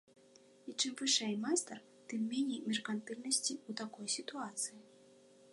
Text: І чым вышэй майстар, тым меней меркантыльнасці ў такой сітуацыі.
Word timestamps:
І 0.71 0.73
чым 0.79 0.95
вышэй 1.01 1.35
майстар, 1.43 1.79
тым 2.13 2.19
меней 2.33 2.63
меркантыльнасці 2.71 3.53
ў 3.69 3.81
такой 3.83 4.05
сітуацыі. 4.19 4.77